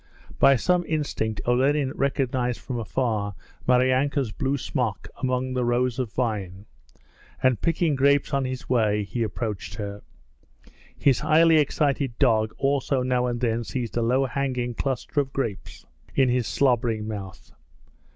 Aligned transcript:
By 0.39 0.55
some 0.55 0.83
instinct 0.87 1.41
Olenin 1.45 1.91
recognized 1.93 2.59
from 2.59 2.79
afar 2.79 3.35
Maryanka's 3.67 4.31
blue 4.31 4.57
smock 4.57 5.07
among 5.17 5.53
the 5.53 5.63
rows 5.63 5.99
of 5.99 6.11
vine, 6.11 6.65
and, 7.43 7.61
picking 7.61 7.93
grapes 7.93 8.33
on 8.33 8.43
his 8.43 8.67
way, 8.67 9.03
he 9.03 9.21
approached 9.21 9.75
her. 9.75 10.01
His 10.97 11.19
highly 11.19 11.57
excited 11.57 12.17
dog 12.17 12.51
also 12.57 13.03
now 13.03 13.27
and 13.27 13.39
then 13.41 13.63
seized 13.63 13.95
a 13.95 14.01
low 14.01 14.25
hanging 14.25 14.73
cluster 14.73 15.19
of 15.21 15.31
grapes 15.33 15.85
in 16.15 16.29
his 16.29 16.47
slobbering 16.47 17.07
mouth. 17.07 17.51